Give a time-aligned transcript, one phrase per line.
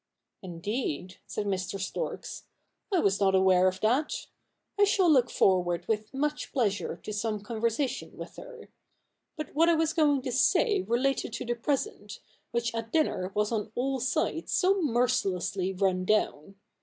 [0.51, 1.79] 'Indeed?' said Mr.
[1.79, 4.25] Storks;* I was not aware of that.
[4.79, 8.69] I shall look forward with much pleasure to some con versation with her.
[9.37, 12.19] But what I was going to say related to the present,
[12.49, 16.55] which at dinner was on all sides so merci lessly run down.